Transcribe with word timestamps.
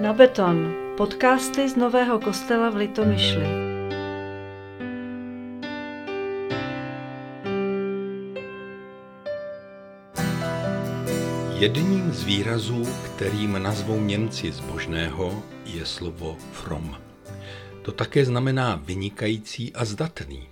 Na 0.00 0.12
beton. 0.12 0.72
Podcasty 0.96 1.68
z 1.68 1.76
Nového 1.76 2.20
kostela 2.20 2.70
v 2.70 2.76
Litomyšli. 2.76 3.46
Jedním 11.58 12.12
z 12.12 12.24
výrazů, 12.24 12.82
kterým 13.04 13.62
nazvou 13.62 14.00
Němci 14.00 14.52
zbožného, 14.52 15.42
je 15.64 15.86
slovo 15.86 16.36
from. 16.52 16.96
To 17.82 17.92
také 17.92 18.24
znamená 18.24 18.76
vynikající 18.84 19.72
a 19.72 19.84
zdatný. 19.84 20.48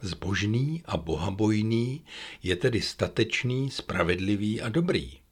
Zbožný 0.00 0.82
a 0.86 0.96
bohabojný 0.96 2.02
je 2.42 2.56
tedy 2.56 2.80
statečný, 2.80 3.70
spravedlivý 3.70 4.60
a 4.60 4.68
dobrý. 4.68 5.27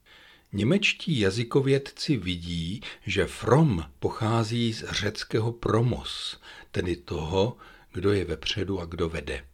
Němečtí 0.53 1.19
jazykovědci 1.19 2.17
vidí, 2.17 2.81
že 3.05 3.25
from 3.25 3.83
pochází 3.99 4.73
z 4.73 4.83
řeckého 4.89 5.51
promos, 5.51 6.39
tedy 6.71 6.95
toho, 6.95 7.57
kdo 7.93 8.11
je 8.11 8.25
vepředu 8.25 8.79
a 8.79 8.85
kdo 8.85 9.09
vede. 9.09 9.45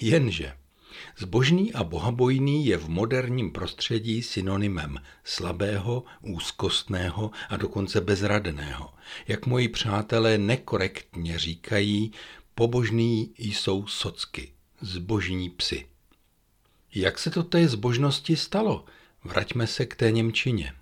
Jenže 0.00 0.52
zbožný 1.18 1.72
a 1.72 1.84
bohabojný 1.84 2.66
je 2.66 2.76
v 2.76 2.88
moderním 2.88 3.52
prostředí 3.52 4.22
synonymem 4.22 5.00
slabého, 5.24 6.04
úzkostného 6.22 7.30
a 7.48 7.56
dokonce 7.56 8.00
bezradného. 8.00 8.94
Jak 9.28 9.46
moji 9.46 9.68
přátelé 9.68 10.38
nekorektně 10.38 11.38
říkají, 11.38 12.12
pobožný 12.54 13.34
jsou 13.38 13.86
socky, 13.86 14.52
zbožní 14.80 15.50
psy. 15.50 15.86
Jak 16.94 17.18
se 17.18 17.30
to 17.30 17.42
té 17.42 17.68
zbožnosti 17.68 18.36
stalo? 18.36 18.84
Vraťme 19.24 19.66
se 19.66 19.86
k 19.86 19.96
té 19.96 20.10
Němčině. 20.10 20.72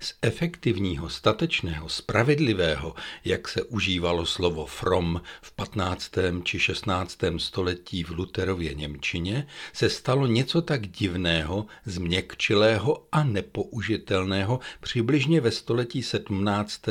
Z 0.00 0.14
efektivního, 0.22 1.08
statečného, 1.08 1.88
spravedlivého, 1.88 2.94
jak 3.24 3.48
se 3.48 3.62
užívalo 3.62 4.26
slovo 4.26 4.66
from 4.66 5.22
v 5.42 5.52
15. 5.52 6.12
či 6.42 6.58
16. 6.58 7.18
století 7.36 8.04
v 8.04 8.10
Luterově 8.10 8.74
Němčině, 8.74 9.46
se 9.72 9.90
stalo 9.90 10.26
něco 10.26 10.62
tak 10.62 10.88
divného, 10.88 11.66
změkčilého 11.84 13.06
a 13.12 13.24
nepoužitelného 13.24 14.60
přibližně 14.80 15.40
ve 15.40 15.50
století 15.50 16.02
17. 16.02 16.82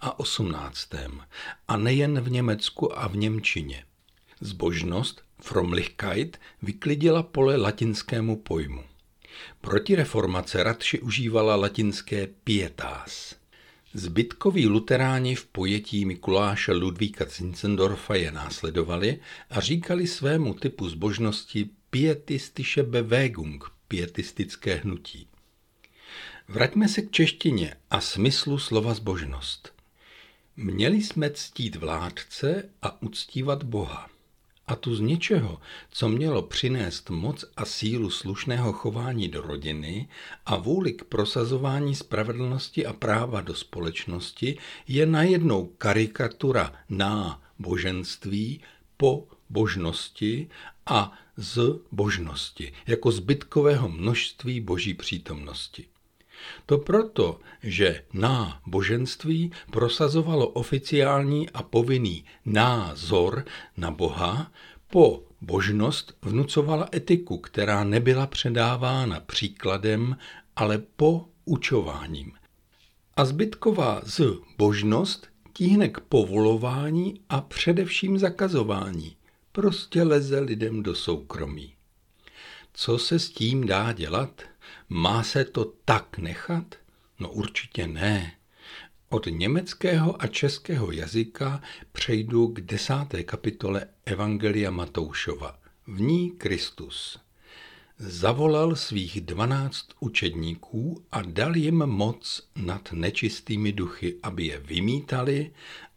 a 0.00 0.18
18. 0.20 0.88
A 1.68 1.76
nejen 1.76 2.20
v 2.20 2.30
Německu 2.30 2.98
a 2.98 3.08
v 3.08 3.16
Němčině. 3.16 3.84
Zbožnost, 4.40 5.22
Fromlichkeit, 5.42 6.40
vyklidila 6.62 7.22
pole 7.22 7.56
latinskému 7.56 8.36
pojmu. 8.36 8.89
Protireformace 9.60 10.62
radši 10.62 11.00
užívala 11.00 11.56
latinské 11.56 12.26
pietas. 12.44 13.34
Zbytkoví 13.94 14.66
luteráni 14.66 15.34
v 15.34 15.46
pojetí 15.46 16.04
Mikuláše 16.04 16.72
Ludvíka 16.72 17.24
Zinzendorfa 17.24 18.14
je 18.14 18.30
následovali 18.32 19.20
a 19.50 19.60
říkali 19.60 20.06
svému 20.06 20.54
typu 20.54 20.88
zbožnosti 20.88 21.70
pietistische 21.90 22.82
Bewegung, 22.82 23.64
pietistické 23.88 24.74
hnutí. 24.74 25.26
Vraťme 26.48 26.88
se 26.88 27.02
k 27.02 27.10
češtině 27.10 27.76
a 27.90 28.00
smyslu 28.00 28.58
slova 28.58 28.94
zbožnost. 28.94 29.72
Měli 30.56 31.02
jsme 31.02 31.30
ctít 31.30 31.76
vládce 31.76 32.70
a 32.82 33.02
uctívat 33.02 33.62
Boha 33.62 34.09
a 34.70 34.76
tu 34.76 34.94
z 34.94 35.00
něčeho, 35.00 35.60
co 35.90 36.08
mělo 36.08 36.42
přinést 36.42 37.10
moc 37.10 37.44
a 37.56 37.64
sílu 37.64 38.10
slušného 38.10 38.72
chování 38.72 39.28
do 39.28 39.42
rodiny 39.42 40.08
a 40.46 40.56
vůli 40.56 40.92
k 40.92 41.04
prosazování 41.04 41.94
spravedlnosti 41.94 42.86
a 42.86 42.92
práva 42.92 43.40
do 43.40 43.54
společnosti, 43.54 44.58
je 44.88 45.06
najednou 45.06 45.66
karikatura 45.66 46.72
na 46.88 47.42
boženství 47.58 48.60
po 48.96 49.28
božnosti 49.48 50.48
a 50.86 51.12
z 51.36 51.80
božnosti, 51.92 52.72
jako 52.86 53.10
zbytkového 53.10 53.88
množství 53.88 54.60
boží 54.60 54.94
přítomnosti. 54.94 55.84
To 56.66 56.78
proto, 56.78 57.40
že 57.62 58.04
na 58.12 58.60
boženství 58.66 59.52
prosazovalo 59.70 60.48
oficiální 60.48 61.50
a 61.50 61.62
povinný 61.62 62.24
názor 62.46 63.44
na 63.76 63.90
Boha, 63.90 64.52
po 64.90 65.22
božnost 65.40 66.16
vnucovala 66.22 66.88
etiku, 66.94 67.38
která 67.38 67.84
nebyla 67.84 68.26
předávána 68.26 69.20
příkladem, 69.20 70.16
ale 70.56 70.78
po 70.96 71.28
učováním. 71.44 72.32
A 73.16 73.24
zbytková 73.24 74.00
z 74.04 74.20
božnost 74.58 75.28
tíhne 75.52 75.88
k 75.88 76.00
povolování 76.00 77.20
a 77.28 77.40
především 77.40 78.18
zakazování. 78.18 79.16
Prostě 79.52 80.02
leze 80.02 80.40
lidem 80.40 80.82
do 80.82 80.94
soukromí. 80.94 81.74
Co 82.72 82.98
se 82.98 83.18
s 83.18 83.30
tím 83.30 83.66
dá 83.66 83.92
dělat? 83.92 84.42
Má 84.92 85.22
se 85.22 85.44
to 85.44 85.64
tak 85.84 86.18
nechat? 86.18 86.74
No 87.18 87.30
určitě 87.30 87.86
ne. 87.86 88.32
Od 89.08 89.26
německého 89.30 90.22
a 90.22 90.26
českého 90.26 90.92
jazyka 90.92 91.62
přejdu 91.92 92.48
k 92.48 92.60
desáté 92.60 93.24
kapitole 93.24 93.86
Evangelia 94.04 94.70
Matoušova. 94.70 95.58
V 95.86 96.00
ní 96.00 96.30
Kristus. 96.30 97.18
Zavolal 97.98 98.76
svých 98.76 99.20
dvanáct 99.20 99.86
učedníků 100.00 101.04
a 101.12 101.22
dal 101.22 101.56
jim 101.56 101.86
moc 101.86 102.48
nad 102.56 102.92
nečistými 102.92 103.72
duchy, 103.72 104.16
aby 104.22 104.46
je 104.46 104.58
vymítali 104.58 105.50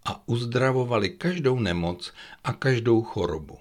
a 0.06 0.28
uzdravovali 0.28 1.10
každou 1.10 1.60
nemoc 1.60 2.14
a 2.44 2.54
každou 2.54 3.02
chorobu. 3.02 3.58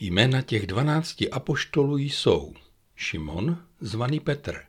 Jména 0.00 0.42
těch 0.42 0.66
dvanácti 0.66 1.30
apoštolů 1.30 1.98
jsou 1.98 2.54
Šimon, 3.00 3.66
zvaný 3.80 4.20
Petr, 4.20 4.60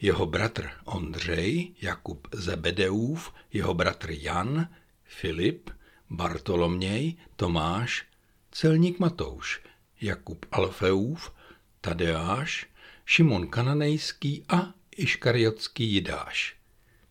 jeho 0.00 0.26
bratr 0.26 0.70
Ondřej, 0.84 1.74
Jakub 1.82 2.28
Zebedeův, 2.34 3.32
jeho 3.52 3.74
bratr 3.74 4.10
Jan, 4.10 4.68
Filip, 5.04 5.70
Bartoloměj, 6.10 7.14
Tomáš, 7.36 8.06
celník 8.50 8.98
Matouš, 8.98 9.60
Jakub 10.00 10.46
Alfeův, 10.52 11.32
Tadeáš, 11.80 12.66
Šimon 13.04 13.46
Kananejský 13.46 14.44
a 14.48 14.74
Iškariotský 14.96 15.92
Jidáš, 15.92 16.56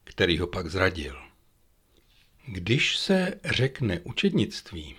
který 0.04 0.40
ho 0.40 0.48
pak 0.48 0.68
zradil. 0.68 1.16
Když 2.48 2.98
se 2.98 3.40
řekne 3.46 4.00
učednictví, 4.00 4.96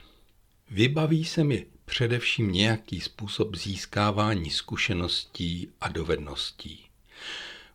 vybaví 0.71 1.25
se 1.25 1.45
mi 1.45 1.66
především 1.88 2.53
nějaký 2.53 3.00
způsob 3.00 3.56
získávání 3.56 4.50
zkušeností 4.50 5.69
a 5.81 5.88
dovedností. 5.88 6.84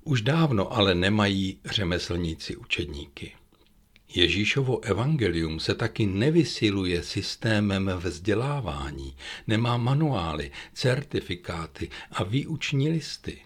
Už 0.03 0.21
dávno 0.21 0.73
ale 0.73 0.95
nemají 0.95 1.59
řemeslníci 1.65 2.55
učedníky. 2.55 3.35
Ježíšovo 4.15 4.79
evangelium 4.83 5.59
se 5.59 5.75
taky 5.75 6.05
nevysiluje 6.05 7.03
systémem 7.03 7.91
vzdělávání, 7.97 9.15
nemá 9.47 9.77
manuály, 9.77 10.51
certifikáty 10.73 11.89
a 12.11 12.23
výuční 12.23 12.89
listy. 12.89 13.41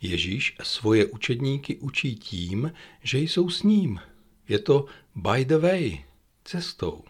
Ježíš 0.00 0.56
svoje 0.62 1.06
učedníky 1.06 1.76
učí 1.76 2.16
tím, 2.16 2.72
že 3.02 3.18
jsou 3.18 3.50
s 3.50 3.62
ním. 3.62 4.00
Je 4.48 4.58
to 4.58 4.86
by 5.14 5.44
the 5.44 5.56
way, 5.56 5.98
cestou. 6.44 7.04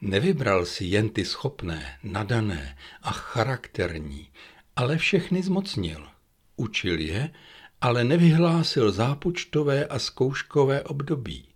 Nevybral 0.00 0.66
si 0.66 0.84
jen 0.84 1.08
ty 1.08 1.24
schopné, 1.24 1.98
nadané 2.02 2.78
a 3.02 3.12
charakterní, 3.12 4.28
ale 4.76 4.98
všechny 4.98 5.42
zmocnil. 5.42 6.08
Učil 6.56 7.00
je, 7.00 7.30
ale 7.80 8.04
nevyhlásil 8.04 8.92
zápočtové 8.92 9.86
a 9.86 9.98
zkouškové 9.98 10.82
období. 10.82 11.48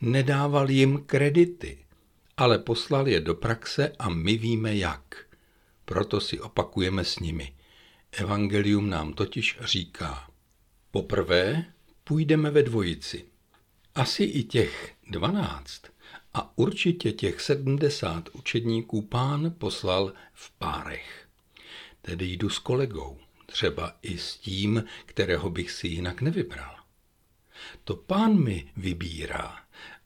Nedával 0.00 0.70
jim 0.70 1.02
kredity, 1.06 1.84
ale 2.36 2.58
poslal 2.58 3.08
je 3.08 3.20
do 3.20 3.34
praxe 3.34 3.92
a 3.98 4.08
my 4.08 4.36
víme 4.36 4.76
jak. 4.76 5.24
Proto 5.84 6.20
si 6.20 6.40
opakujeme 6.40 7.04
s 7.04 7.18
nimi. 7.18 7.54
Evangelium 8.12 8.90
nám 8.90 9.12
totiž 9.12 9.58
říká. 9.60 10.30
Poprvé 10.90 11.64
půjdeme 12.04 12.50
ve 12.50 12.62
dvojici. 12.62 13.24
Asi 13.94 14.24
i 14.24 14.42
těch 14.42 14.94
dvanáct 15.10 15.82
a 16.38 16.52
určitě 16.56 17.12
těch 17.12 17.40
sedmdesát 17.40 18.28
učedníků 18.32 19.02
pán 19.02 19.54
poslal 19.58 20.12
v 20.32 20.50
párech. 20.50 21.28
Tedy 22.02 22.26
jdu 22.26 22.48
s 22.48 22.58
kolegou, 22.58 23.18
třeba 23.46 23.96
i 24.02 24.18
s 24.18 24.36
tím, 24.36 24.84
kterého 25.06 25.50
bych 25.50 25.70
si 25.70 25.88
jinak 25.88 26.22
nevybral. 26.22 26.76
To 27.84 27.96
pán 27.96 28.38
mi 28.42 28.70
vybírá 28.76 29.56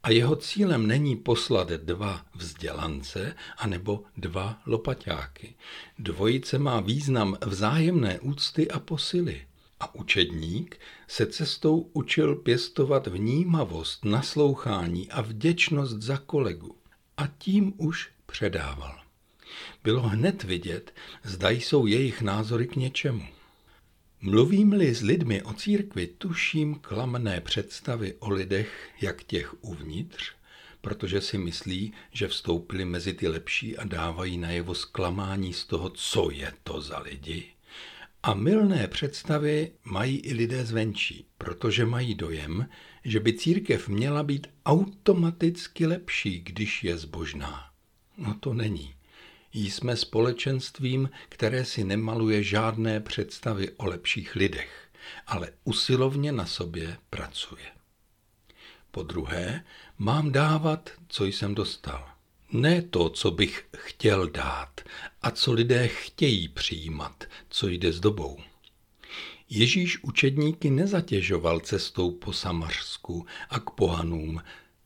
a 0.03 0.11
jeho 0.11 0.37
cílem 0.37 0.87
není 0.87 1.17
poslat 1.17 1.69
dva 1.69 2.27
vzdělance 2.35 3.37
anebo 3.57 4.05
dva 4.17 4.61
lopaťáky. 4.67 5.55
Dvojice 5.99 6.59
má 6.59 6.81
význam 6.81 7.37
vzájemné 7.47 8.21
úcty 8.21 8.71
a 8.71 8.79
posily. 8.79 9.47
A 9.83 9.95
učedník 9.95 10.81
se 11.09 11.27
cestou 11.27 11.91
učil 11.93 12.37
pěstovat 12.37 13.07
vnímavost, 13.07 14.05
naslouchání 14.05 15.11
a 15.11 15.21
vděčnost 15.21 16.03
za 16.03 16.17
kolegu. 16.17 16.77
A 17.17 17.27
tím 17.27 17.75
už 17.77 18.11
předával. 18.27 19.01
Bylo 19.85 20.03
hned 20.03 20.43
vidět, 20.45 20.95
zda 21.25 21.51
jsou 21.51 21.87
jejich 21.87 22.23
názory 22.23 22.67
k 22.67 22.77
něčemu. 22.77 23.27
Mluvím-li 24.21 24.95
s 24.95 25.03
lidmi 25.03 25.43
o 25.43 25.53
církvi, 25.53 26.07
tuším 26.07 26.75
klamné 26.75 27.41
představy 27.41 28.15
o 28.19 28.31
lidech, 28.31 28.91
jak 29.01 29.25
těch 29.25 29.65
uvnitř, 29.65 30.33
protože 30.81 31.21
si 31.21 31.39
myslí, 31.39 31.93
že 32.13 32.29
vstoupili 32.29 32.85
mezi 32.85 33.15
ty 33.15 33.29
lepší 33.29 33.79
a 33.79 33.85
dávají 33.85 34.39
najevo 34.39 34.75
zklamání 34.75 35.53
z 35.53 35.65
toho, 35.65 35.91
co 35.91 36.31
je 36.31 36.53
to 36.63 36.81
za 36.81 36.99
lidi. 36.99 37.53
A 38.23 38.35
mylné 38.35 38.89
představy 38.89 39.73
mají 39.85 40.19
i 40.19 40.35
lidé 40.35 40.65
zvenčí, 40.65 41.27
protože 41.39 41.87
mají 41.87 42.15
dojem, 42.15 42.69
že 43.05 43.21
by 43.21 43.33
církev 43.33 43.89
měla 43.89 44.23
být 44.23 44.47
automaticky 44.67 45.87
lepší, 45.87 46.41
když 46.41 46.85
je 46.85 46.99
zbožná. 46.99 47.71
No 48.19 48.35
to 48.35 48.55
není. 48.55 48.95
Jsme 49.53 49.97
společenstvím, 49.97 51.11
které 51.29 51.65
si 51.65 51.85
nemaluje 51.85 52.43
žádné 52.43 53.01
představy 53.01 53.71
o 53.71 53.87
lepších 53.87 54.37
lidech, 54.37 54.89
ale 55.27 55.53
usilovně 55.65 56.33
na 56.33 56.47
sobě 56.47 56.97
pracuje. 57.11 57.67
Po 58.91 59.03
druhé, 59.03 59.65
mám 59.99 60.33
dávat, 60.33 60.91
co 61.09 61.25
jsem 61.25 61.55
dostal. 61.55 62.12
Ne 62.53 62.83
to, 62.83 63.09
co 63.09 63.31
bych 63.31 63.67
chtěl 63.77 64.29
dát 64.29 64.81
a 65.23 65.31
co 65.31 65.53
lidé 65.53 65.89
chtějí 65.89 66.49
přijímat, 66.49 67.25
co 67.49 67.69
jde 67.69 67.93
s 67.93 68.01
dobou. 68.01 68.39
Ježíš 69.51 70.03
učedníky 70.03 70.71
nezatěžoval 70.71 71.61
cestou 71.61 72.11
po 72.11 72.33
Samařsku 72.33 73.27
a 73.51 73.61
k 73.61 73.71
pohanům, 73.71 74.43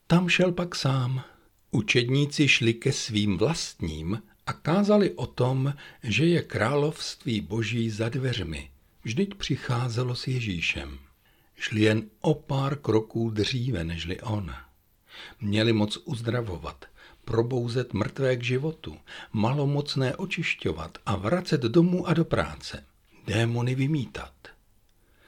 tam 0.07 0.29
šel 0.29 0.53
pak 0.53 0.75
sám. 0.75 1.25
Učedníci 1.71 2.49
šli 2.49 2.75
ke 2.75 2.93
svým 2.93 3.39
vlastním 3.39 4.23
a 4.47 4.53
kázali 4.53 5.11
o 5.11 5.27
tom, 5.27 5.75
že 6.03 6.27
je 6.27 6.43
království 6.43 7.41
boží 7.41 7.91
za 7.91 8.09
dveřmi. 8.09 8.71
Vždyť 9.05 9.35
přicházelo 9.35 10.15
s 10.15 10.27
Ježíšem. 10.27 10.99
Šli 11.57 11.81
jen 11.81 12.11
o 12.21 12.35
pár 12.35 12.79
kroků 12.79 13.31
dříve 13.31 13.85
nežli 13.85 14.21
on. 14.21 14.55
Měli 15.41 15.73
moc 15.73 15.97
uzdravovat, 15.97 16.85
probouzet 17.27 17.95
mrtvé 17.95 18.37
k 18.37 18.43
životu, 18.43 18.97
malomocné 19.33 20.17
očišťovat 20.17 20.99
a 21.07 21.17
vracet 21.17 21.61
domů 21.61 22.07
a 22.07 22.15
do 22.15 22.25
práce, 22.25 22.85
démony 23.27 23.75
vymítat. 23.75 24.33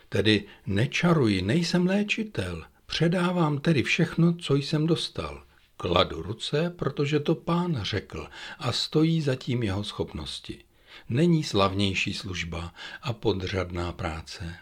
Tedy 0.09 0.45
nečaruji, 0.67 1.43
nejsem 1.43 1.87
léčitel, 1.87 2.65
předávám 2.87 3.59
tedy 3.59 3.83
všechno, 3.83 4.35
co 4.35 4.55
jsem 4.55 4.87
dostal. 4.87 5.43
Kladu 5.77 6.23
ruce, 6.23 6.71
protože 6.77 7.21
to 7.21 7.35
pán 7.35 7.79
řekl 7.83 8.29
a 8.59 8.73
stojí 8.73 9.21
zatím 9.21 9.63
jeho 9.63 9.85
schopnosti. 9.85 10.65
Není 11.09 11.45
slavnější 11.45 12.15
služba 12.15 12.75
a 13.03 13.13
podřadná 13.13 13.93
práce. 13.93 14.55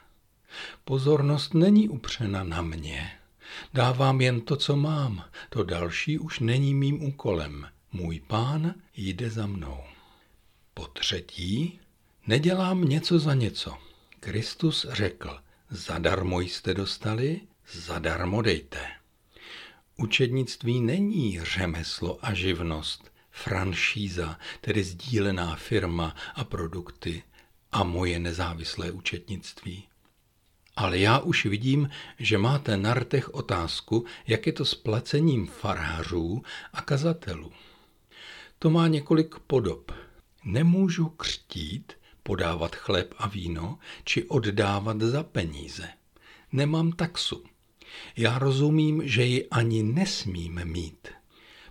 Pozornost 0.84 1.54
není 1.54 1.88
upřena 1.88 2.44
na 2.44 2.62
mě. 2.62 3.10
Dávám 3.74 4.20
jen 4.20 4.40
to, 4.40 4.56
co 4.56 4.76
mám. 4.76 5.24
To 5.50 5.64
další 5.64 6.18
už 6.18 6.40
není 6.40 6.74
mým 6.74 7.04
úkolem. 7.04 7.68
Můj 7.92 8.20
pán 8.20 8.74
jde 8.94 9.30
za 9.30 9.46
mnou. 9.46 9.80
Po 10.74 10.86
třetí, 10.86 11.80
nedělám 12.26 12.84
něco 12.84 13.18
za 13.18 13.34
něco. 13.34 13.78
Kristus 14.20 14.86
řekl, 14.90 15.38
zadarmo 15.70 16.40
jste 16.40 16.74
dostali, 16.74 17.40
zadarmo 17.72 18.42
dejte. 18.42 18.86
Učednictví 19.96 20.80
není 20.80 21.40
řemeslo 21.44 22.18
a 22.22 22.34
živnost, 22.34 23.12
franšíza, 23.30 24.38
tedy 24.60 24.84
sdílená 24.84 25.56
firma 25.56 26.16
a 26.34 26.44
produkty 26.44 27.22
a 27.72 27.84
moje 27.84 28.18
nezávislé 28.18 28.90
účetnictví. 28.90 29.88
Ale 30.76 30.98
já 30.98 31.18
už 31.18 31.46
vidím, 31.46 31.90
že 32.18 32.38
máte 32.38 32.76
na 32.76 32.94
rtech 32.94 33.34
otázku, 33.34 34.04
jak 34.26 34.46
je 34.46 34.52
to 34.52 34.64
s 34.64 34.74
placením 34.74 35.46
farářů 35.46 36.42
a 36.72 36.82
kazatelů. 36.82 37.52
To 38.58 38.70
má 38.70 38.88
několik 38.88 39.34
podob. 39.46 39.92
Nemůžu 40.44 41.08
křtít, 41.08 41.92
podávat 42.22 42.76
chléb 42.76 43.14
a 43.18 43.28
víno, 43.28 43.78
či 44.04 44.24
oddávat 44.24 45.00
za 45.00 45.22
peníze. 45.22 45.88
Nemám 46.52 46.92
taxu. 46.92 47.44
Já 48.16 48.38
rozumím, 48.38 49.02
že 49.04 49.24
ji 49.24 49.48
ani 49.48 49.82
nesmím 49.82 50.60
mít. 50.64 51.08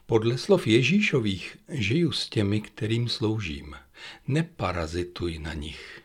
Podle 0.05 0.37
slov 0.37 0.67
Ježíšových 0.67 1.57
žiju 1.69 2.11
s 2.11 2.29
těmi, 2.29 2.61
kterým 2.61 3.09
sloužím. 3.09 3.75
Neparazituj 4.27 5.39
na 5.39 5.53
nich. 5.53 6.01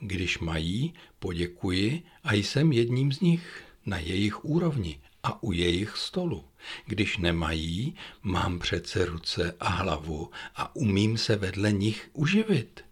Když 0.00 0.38
mají, 0.38 0.94
poděkuji 1.22 2.02
a 2.24 2.34
jsem 2.34 2.72
jedním 2.72 3.12
z 3.12 3.20
nich 3.20 3.62
na 3.86 3.98
jejich 3.98 4.44
úrovni 4.44 4.98
a 5.22 5.42
u 5.42 5.52
jejich 5.52 5.96
stolu. 5.96 6.44
Když 6.86 7.18
nemají, 7.18 7.94
mám 8.22 8.58
přece 8.58 9.04
ruce 9.04 9.54
a 9.60 9.68
hlavu 9.68 10.30
a 10.56 10.76
umím 10.76 11.18
se 11.18 11.36
vedle 11.36 11.72
nich 11.72 12.10
uživit. 12.12 12.84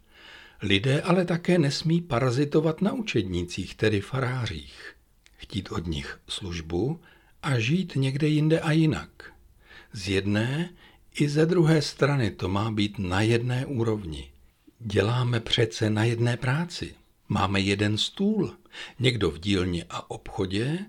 Lidé 0.61 1.01
ale 1.01 1.25
také 1.25 1.57
nesmí 1.57 2.01
parazitovat 2.01 2.81
na 2.81 2.93
učednících, 2.93 3.75
tedy 3.75 4.01
farářích. 4.01 4.95
Chtít 5.37 5.71
od 5.71 5.87
nich 5.87 6.19
službu 6.27 6.99
a 7.43 7.59
žít 7.59 7.95
někde 7.95 8.27
jinde 8.27 8.59
a 8.59 8.71
jinak. 8.71 9.33
Z 9.93 10.07
jedné 10.07 10.69
i 11.15 11.29
ze 11.29 11.45
druhé 11.45 11.81
strany 11.81 12.31
to 12.31 12.49
má 12.49 12.71
být 12.71 12.99
na 12.99 13.21
jedné 13.21 13.65
úrovni. 13.65 14.31
Děláme 14.79 15.39
přece 15.39 15.89
na 15.89 16.03
jedné 16.03 16.37
práci. 16.37 17.00
Máme 17.33 17.59
jeden 17.59 17.97
stůl, 17.97 18.55
někdo 18.99 19.31
v 19.31 19.39
dílně 19.39 19.85
a 19.89 20.11
obchodě, 20.11 20.79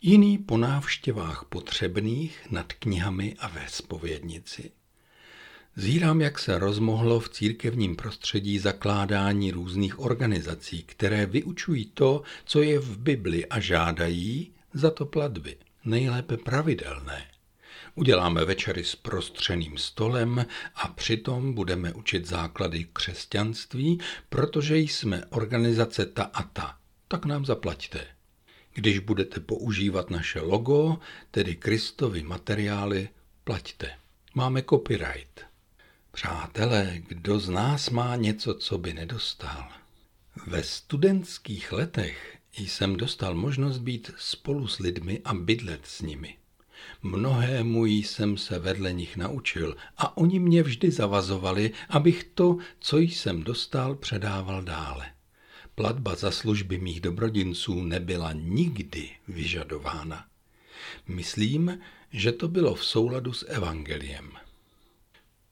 jiný 0.00 0.38
po 0.38 0.56
návštěvách 0.56 1.44
potřebných 1.48 2.46
nad 2.50 2.72
knihami 2.72 3.36
a 3.38 3.48
ve 3.48 3.68
spovědnici. 3.68 4.70
Zírám, 5.76 6.20
jak 6.20 6.38
se 6.38 6.58
rozmohlo 6.58 7.20
v 7.20 7.28
církevním 7.28 7.96
prostředí 7.96 8.58
zakládání 8.58 9.50
různých 9.50 9.98
organizací, 10.00 10.82
které 10.82 11.26
vyučují 11.26 11.84
to, 11.84 12.22
co 12.44 12.62
je 12.62 12.78
v 12.78 12.98
Bibli 12.98 13.46
a 13.46 13.60
žádají 13.60 14.52
za 14.72 14.90
to 14.90 15.06
platby, 15.06 15.56
nejlépe 15.84 16.36
pravidelné. 16.36 17.26
Uděláme 17.94 18.44
večery 18.44 18.84
s 18.84 18.96
prostřeným 18.96 19.78
stolem 19.78 20.46
a 20.74 20.88
přitom 20.88 21.54
budeme 21.54 21.92
učit 21.92 22.26
základy 22.26 22.86
křesťanství, 22.92 24.00
protože 24.28 24.78
jsme 24.78 25.24
organizace 25.26 26.06
ta 26.06 26.22
a 26.22 26.42
ta. 26.42 26.76
Tak 27.08 27.24
nám 27.24 27.44
zaplaťte. 27.44 28.06
Když 28.74 28.98
budete 28.98 29.40
používat 29.40 30.10
naše 30.10 30.40
logo, 30.40 30.98
tedy 31.30 31.56
Kristovy 31.56 32.22
materiály, 32.22 33.08
plaťte. 33.44 33.90
Máme 34.34 34.62
copyright. 34.62 35.40
Přátelé, 36.12 36.94
kdo 37.08 37.40
z 37.40 37.48
nás 37.48 37.90
má 37.90 38.16
něco, 38.16 38.54
co 38.54 38.78
by 38.78 38.92
nedostal? 38.92 39.68
Ve 40.46 40.62
studentských 40.62 41.72
letech 41.72 42.38
jsem 42.58 42.96
dostal 42.96 43.34
možnost 43.34 43.78
být 43.78 44.10
spolu 44.18 44.66
s 44.66 44.78
lidmi 44.78 45.20
a 45.24 45.34
bydlet 45.34 45.86
s 45.86 46.00
nimi. 46.00 46.36
Mnohému 47.02 47.84
jsem 47.84 48.36
se 48.36 48.58
vedle 48.58 48.92
nich 48.92 49.16
naučil 49.16 49.76
a 49.96 50.16
oni 50.16 50.38
mě 50.38 50.62
vždy 50.62 50.90
zavazovali, 50.90 51.70
abych 51.88 52.24
to, 52.24 52.58
co 52.80 52.98
jsem 52.98 53.42
dostal, 53.42 53.94
předával 53.94 54.62
dále. 54.62 55.06
Platba 55.74 56.14
za 56.14 56.30
služby 56.30 56.78
mých 56.78 57.00
dobrodinců 57.00 57.82
nebyla 57.82 58.32
nikdy 58.32 59.10
vyžadována. 59.28 60.26
Myslím, 61.06 61.78
že 62.12 62.32
to 62.32 62.48
bylo 62.48 62.74
v 62.74 62.84
souladu 62.84 63.32
s 63.32 63.46
evangeliem. 63.48 64.32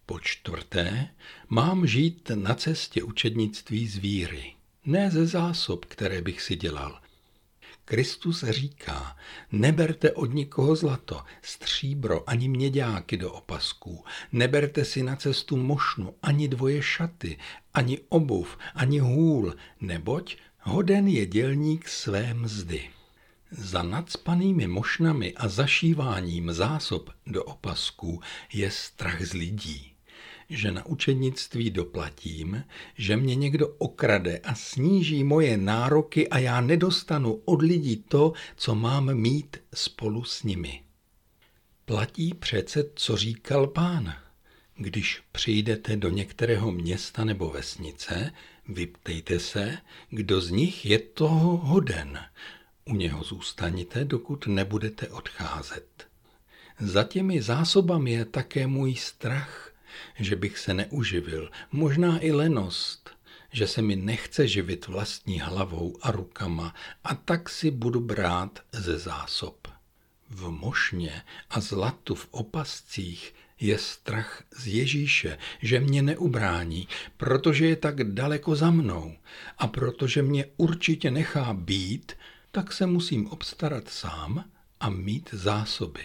Po 0.07 0.21
čtvrté, 0.21 1.09
mám 1.49 1.87
žít 1.87 2.31
na 2.35 2.55
cestě 2.55 3.03
učednictví 3.03 3.89
z 3.89 3.97
víry, 3.97 4.55
ne 4.87 5.11
ze 5.11 5.27
zásob, 5.27 5.85
které 5.85 6.23
bych 6.23 6.43
si 6.43 6.57
dělal, 6.57 7.01
Kristus 7.91 8.45
říká, 8.49 9.17
neberte 9.53 10.13
od 10.13 10.35
nikoho 10.35 10.77
zlato, 10.77 11.23
stříbro 11.43 12.31
ani 12.31 12.49
měďáky 12.49 13.17
do 13.17 13.33
opasků, 13.33 14.05
neberte 14.33 14.85
si 14.85 15.03
na 15.03 15.17
cestu 15.17 15.57
mošnu 15.57 16.15
ani 16.23 16.49
dvoje 16.49 16.83
šaty, 16.83 17.39
ani 17.75 17.99
obuv, 18.09 18.59
ani 18.75 18.99
hůl, 18.99 19.55
neboť 19.81 20.37
hoden 20.61 21.09
je 21.09 21.27
dělník 21.27 21.89
své 21.89 22.35
mzdy. 22.35 22.91
Za 23.51 23.83
nadspanými 23.83 24.67
mošnami 24.67 25.35
a 25.35 25.49
zašíváním 25.49 26.53
zásob 26.53 27.11
do 27.27 27.45
opasků 27.45 28.21
je 28.53 28.71
strach 28.71 29.23
z 29.23 29.33
lidí. 29.33 29.93
Že 30.51 30.73
na 30.73 30.87
učednictví 30.87 31.71
doplatím, 31.71 32.65
že 32.95 33.17
mě 33.17 33.35
někdo 33.35 33.69
okrade 33.69 34.39
a 34.39 34.55
sníží 34.55 35.25
moje 35.25 35.57
nároky 35.57 36.29
a 36.29 36.39
já 36.39 36.61
nedostanu 36.61 37.43
od 37.45 37.63
lidí 37.63 37.97
to, 37.97 38.33
co 38.57 38.75
mám 38.75 39.15
mít 39.15 39.57
spolu 39.75 40.25
s 40.25 40.43
nimi. 40.43 40.83
Platí 41.85 42.35
přece, 42.35 42.85
co 42.95 43.17
říkal 43.17 43.67
pán. 43.67 44.15
Když 44.77 45.23
přijdete 45.33 45.97
do 45.97 46.09
některého 46.09 46.73
města 46.73 47.25
nebo 47.25 47.51
vesnice, 47.51 48.33
vyptejte 48.69 49.39
se, 49.39 49.79
kdo 50.11 50.41
z 50.41 50.51
nich 50.51 50.87
je 50.87 50.99
toho 50.99 51.57
hoden. 51.57 52.19
U 52.85 52.95
něho 52.95 53.25
zůstaňte, 53.25 54.05
dokud 54.05 54.47
nebudete 54.47 55.09
odcházet. 55.09 56.07
Za 56.81 57.05
těmi 57.05 57.43
zásobami 57.43 58.13
je 58.13 58.25
také 58.25 58.67
můj 58.67 58.95
strach, 58.95 59.70
že 60.19 60.37
bych 60.37 60.59
se 60.59 60.75
neuživil, 60.75 61.51
možná 61.73 62.19
i 62.19 62.33
lenost, 62.33 63.11
že 63.53 63.67
se 63.67 63.83
mi 63.83 63.97
nechce 63.97 64.49
živit 64.49 64.87
vlastní 64.87 65.41
hlavou 65.41 65.97
a 66.03 66.11
rukama 66.11 66.75
a 67.05 67.15
tak 67.15 67.49
si 67.49 67.71
budu 67.71 68.01
brát 68.01 68.59
ze 68.73 68.99
zásob. 68.99 69.69
V 70.31 70.51
mošně 70.51 71.23
a 71.51 71.61
zlatu 71.61 72.15
v 72.15 72.29
opascích 72.31 73.35
je 73.61 73.79
strach 73.79 74.43
z 74.57 74.67
Ježíše, 74.67 75.39
že 75.63 75.81
mě 75.81 76.03
neubrání, 76.03 76.89
protože 77.17 77.67
je 77.67 77.77
tak 77.77 78.05
daleko 78.05 78.57
za 78.57 78.71
mnou 78.71 79.17
a 79.59 79.67
protože 79.67 80.23
mě 80.23 80.47
určitě 80.57 81.11
nechá 81.11 81.53
být, 81.53 82.13
tak 82.51 82.73
se 82.73 82.87
musím 82.87 83.27
obstarat 83.27 83.89
sám 83.89 84.45
a 84.81 84.91
mít 84.91 85.31
zásoby. 85.33 86.05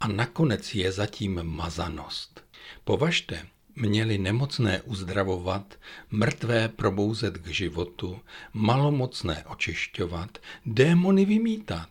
A 0.00 0.08
nakonec 0.08 0.74
je 0.74 0.92
zatím 0.92 1.42
mazanost. 1.42 2.44
Považte, 2.84 3.46
měli 3.76 4.18
nemocné 4.18 4.82
uzdravovat, 4.82 5.74
mrtvé 6.10 6.68
probouzet 6.68 7.38
k 7.38 7.46
životu, 7.46 8.20
malomocné 8.52 9.44
očišťovat, 9.44 10.38
démony 10.66 11.24
vymítat. 11.24 11.88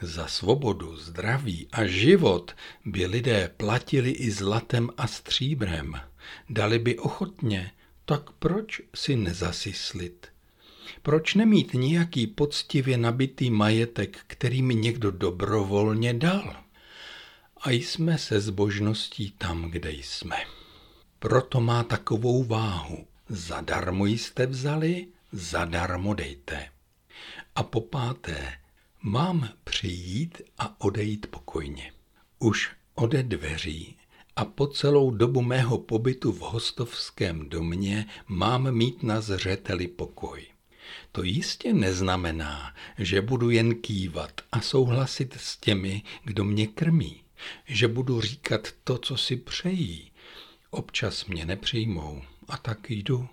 Za 0.00 0.26
svobodu, 0.26 0.96
zdraví 0.96 1.68
a 1.72 1.86
život 1.86 2.54
by 2.84 3.06
lidé 3.06 3.50
platili 3.56 4.10
i 4.10 4.30
zlatem 4.30 4.90
a 4.96 5.06
stříbrem. 5.06 5.94
Dali 6.50 6.78
by 6.78 6.98
ochotně, 6.98 7.72
tak 8.04 8.30
proč 8.30 8.80
si 8.94 9.16
nezasyslit? 9.16 10.26
Proč 11.02 11.34
nemít 11.34 11.74
nějaký 11.74 12.26
poctivě 12.26 12.98
nabitý 12.98 13.50
majetek, 13.50 14.18
který 14.26 14.62
mi 14.62 14.74
někdo 14.74 15.10
dobrovolně 15.10 16.14
dal? 16.14 16.63
A 17.66 17.70
jsme 17.70 18.18
se 18.18 18.40
zbožností 18.40 19.30
tam, 19.30 19.70
kde 19.70 19.92
jsme. 19.92 20.36
Proto 21.18 21.60
má 21.60 21.82
takovou 21.84 22.44
váhu. 22.44 23.06
Zadarmo 23.28 24.06
jste 24.06 24.46
vzali, 24.46 25.06
zadarmo 25.32 26.14
dejte. 26.14 26.68
A 27.54 27.62
po 27.62 27.80
páté, 27.80 28.58
mám 29.02 29.48
přijít 29.64 30.42
a 30.58 30.80
odejít 30.80 31.26
pokojně. 31.26 31.92
Už 32.38 32.70
ode 32.94 33.22
dveří 33.22 33.96
a 34.36 34.44
po 34.44 34.66
celou 34.66 35.10
dobu 35.10 35.42
mého 35.42 35.78
pobytu 35.78 36.32
v 36.32 36.40
hostovském 36.40 37.48
domě 37.48 38.06
mám 38.26 38.72
mít 38.72 39.02
na 39.02 39.20
zřeteli 39.20 39.88
pokoj. 39.88 40.46
To 41.12 41.22
jistě 41.22 41.72
neznamená, 41.72 42.74
že 42.98 43.20
budu 43.20 43.50
jen 43.50 43.74
kývat 43.74 44.40
a 44.52 44.60
souhlasit 44.60 45.34
s 45.38 45.56
těmi, 45.56 46.02
kdo 46.24 46.44
mě 46.44 46.66
krmí, 46.66 47.23
že 47.66 47.88
budu 47.88 48.20
říkat 48.20 48.68
to, 48.84 48.98
co 48.98 49.16
si 49.16 49.36
přejí. 49.36 50.10
Občas 50.70 51.26
mě 51.26 51.44
nepřijmou 51.44 52.22
a 52.48 52.56
tak 52.56 52.90
jdu. 52.90 53.28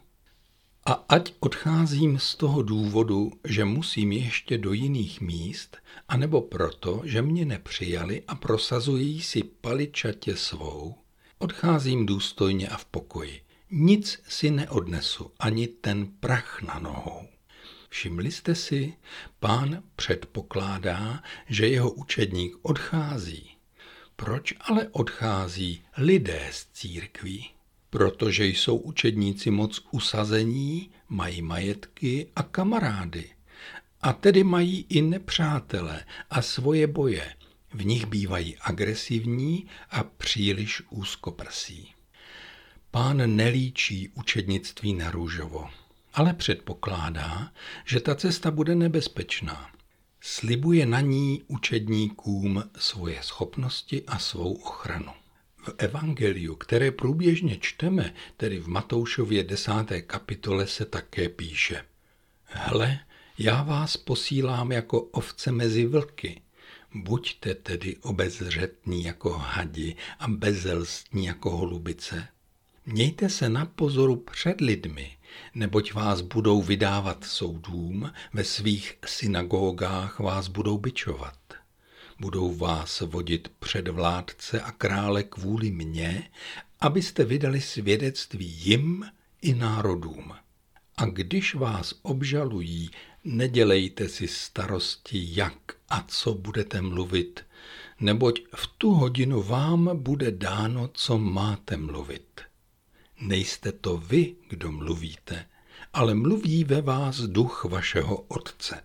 A 0.86 0.94
ať 0.94 1.34
odcházím 1.40 2.20
z 2.20 2.36
toho 2.36 2.62
důvodu, 2.62 3.32
že 3.48 3.66
musím 3.66 4.12
ještě 4.12 4.58
do 4.58 4.74
jiných 4.74 5.22
míst, 5.22 5.78
anebo 6.08 6.42
proto, 6.42 7.02
že 7.04 7.22
mě 7.22 7.46
nepřijali 7.46 8.24
a 8.28 8.36
prosazují 8.36 9.22
si 9.22 9.44
paličatě 9.44 10.36
svou, 10.36 10.96
odcházím 11.38 12.06
důstojně 12.06 12.68
a 12.68 12.78
v 12.78 12.86
pokoji. 12.86 13.42
Nic 13.72 14.20
si 14.28 14.52
neodnesu, 14.52 15.32
ani 15.40 15.68
ten 15.68 16.08
prach 16.20 16.62
na 16.62 16.80
nohou. 16.80 17.28
Všimli 17.90 18.32
jste 18.32 18.56
si, 18.56 18.94
pán 19.40 19.84
předpokládá, 19.96 21.24
že 21.50 21.68
jeho 21.68 21.92
učedník 21.92 22.56
odchází. 22.62 23.51
Proč 24.26 24.54
ale 24.60 24.88
odchází 24.88 25.82
lidé 25.98 26.50
z 26.52 26.68
církví? 26.74 27.50
Protože 27.90 28.46
jsou 28.46 28.78
učedníci 28.78 29.52
moc 29.52 29.86
usazení, 29.92 30.90
mají 31.10 31.42
majetky 31.42 32.28
a 32.36 32.44
kamarády. 32.44 33.30
A 34.02 34.14
tedy 34.14 34.44
mají 34.44 34.86
i 34.90 35.02
nepřátele 35.02 36.06
a 36.30 36.42
svoje 36.42 36.88
boje. 36.88 37.36
V 37.74 37.86
nich 37.86 38.06
bývají 38.06 38.58
agresivní 38.58 39.68
a 39.90 40.04
příliš 40.04 40.82
úzkoprsí. 40.90 41.94
Pán 42.92 43.36
nelíčí 43.36 44.10
učednictví 44.16 44.94
na 44.94 45.12
růžovo 45.12 45.70
ale 46.14 46.34
předpokládá, 46.34 47.52
že 47.86 48.00
ta 48.00 48.16
cesta 48.16 48.52
bude 48.52 48.76
nebezpečná. 48.76 49.72
Slibuje 50.24 50.86
na 50.86 51.02
ní 51.02 51.44
učedníkům 51.48 52.64
svoje 52.78 53.24
schopnosti 53.24 54.04
a 54.08 54.20
svou 54.20 54.54
ochranu. 54.54 55.12
V 55.58 55.70
evangeliu, 55.78 56.56
které 56.56 56.92
průběžně 56.92 57.58
čteme, 57.58 58.14
tedy 58.38 58.60
v 58.60 58.68
Matoušově 58.68 59.44
desáté 59.44 60.02
kapitole, 60.02 60.68
se 60.68 60.86
také 60.86 61.30
píše 61.30 61.86
Hle, 62.44 63.00
já 63.38 63.64
vás 63.64 63.98
posílám 63.98 64.72
jako 64.72 65.02
ovce 65.02 65.52
mezi 65.52 65.86
vlky. 65.86 66.42
Buďte 66.94 67.56
tedy 67.56 67.98
obezřetní 67.98 69.04
jako 69.04 69.30
hadi 69.30 69.96
a 70.20 70.28
bezelstní 70.28 71.26
jako 71.26 71.58
holubice. 71.58 72.28
Mějte 72.86 73.30
se 73.30 73.50
na 73.50 73.66
pozoru 73.66 74.16
před 74.16 74.62
lidmi, 74.62 75.18
neboť 75.56 75.94
vás 75.94 76.22
budou 76.22 76.62
vydávat 76.62 77.24
soudům, 77.24 78.12
ve 78.34 78.44
svých 78.44 78.98
synagogách 79.06 80.20
vás 80.20 80.48
budou 80.48 80.78
bičovat. 80.78 81.38
Budou 82.20 82.56
vás 82.56 83.02
vodit 83.02 83.52
před 83.60 83.88
vládce 83.88 84.62
a 84.62 84.72
krále 84.72 85.24
kvůli 85.24 85.72
mně, 85.72 86.30
abyste 86.80 87.26
vydali 87.26 87.62
svědectví 87.62 88.46
jim 88.46 89.06
i 89.42 89.54
národům. 89.54 90.34
A 90.98 91.06
když 91.06 91.56
vás 91.56 91.94
obžalují, 92.02 92.90
nedělejte 93.24 94.10
si 94.10 94.28
starosti, 94.28 95.28
jak 95.30 95.74
a 95.90 96.04
co 96.08 96.34
budete 96.34 96.82
mluvit, 96.82 97.46
neboť 98.00 98.42
v 98.56 98.68
tu 98.68 98.92
hodinu 98.92 99.44
vám 99.44 99.90
bude 100.04 100.32
dáno, 100.32 100.90
co 100.94 101.18
máte 101.18 101.78
mluvit. 101.78 102.42
Nejste 103.22 103.72
to 103.72 103.98
vy, 103.98 104.36
kdo 104.50 104.72
mluvíte, 104.72 105.46
ale 105.94 106.14
mluví 106.14 106.64
ve 106.64 106.82
vás 106.82 107.18
duch 107.18 107.66
vašeho 107.66 108.18
otce. 108.18 108.84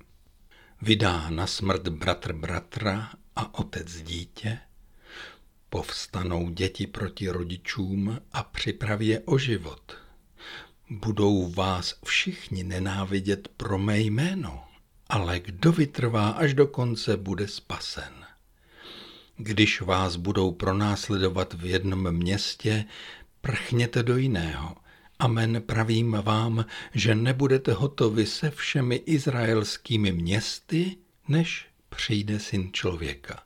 Vydá 0.82 1.30
na 1.30 1.46
smrt 1.46 1.88
bratr 1.88 2.32
bratra 2.32 3.10
a 3.36 3.58
otec 3.58 4.02
dítě, 4.02 4.58
povstanou 5.70 6.50
děti 6.50 6.86
proti 6.86 7.28
rodičům 7.28 8.20
a 8.32 8.42
připraví 8.42 9.06
je 9.06 9.20
o 9.20 9.38
život. 9.38 9.96
Budou 10.90 11.50
vás 11.50 11.94
všichni 12.04 12.64
nenávidět 12.64 13.48
pro 13.48 13.78
mé 13.78 14.00
jméno, 14.00 14.64
ale 15.08 15.40
kdo 15.40 15.72
vytrvá 15.72 16.30
až 16.30 16.54
do 16.54 16.66
konce, 16.66 17.16
bude 17.16 17.48
spasen. 17.48 18.12
Když 19.36 19.80
vás 19.80 20.16
budou 20.16 20.52
pronásledovat 20.52 21.54
v 21.54 21.64
jednom 21.64 22.12
městě, 22.12 22.84
prchněte 23.46 24.02
do 24.02 24.16
jiného. 24.16 24.76
Amen 25.18 25.62
pravím 25.66 26.12
vám, 26.22 26.64
že 26.94 27.14
nebudete 27.14 27.72
hotovi 27.72 28.26
se 28.26 28.50
všemi 28.50 28.96
izraelskými 28.96 30.12
městy, 30.12 30.96
než 31.28 31.66
přijde 31.88 32.38
syn 32.38 32.72
člověka. 32.72 33.42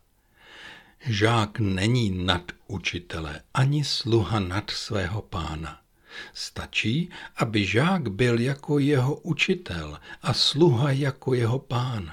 Žák 1.07 1.59
není 1.59 2.25
nad 2.25 2.52
učitele, 2.66 3.40
ani 3.54 3.85
sluha 3.85 4.40
nad 4.40 4.71
svého 4.71 5.23
pána. 5.23 5.80
Stačí, 6.35 7.11
aby 7.37 7.66
žák 7.66 8.09
byl 8.09 8.40
jako 8.40 8.78
jeho 8.78 9.14
učitel 9.14 9.99
a 10.23 10.35
sluha 10.35 10.90
jako 10.90 11.35
jeho 11.35 11.59
pán. 11.59 12.12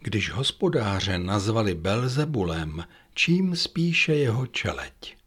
Když 0.00 0.30
hospodáře 0.30 1.18
nazvali 1.18 1.74
Belzebulem, 1.74 2.84
čím 3.14 3.56
spíše 3.56 4.14
jeho 4.14 4.46
čeleť. 4.46 5.17